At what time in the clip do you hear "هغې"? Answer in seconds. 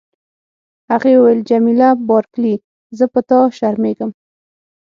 0.91-1.13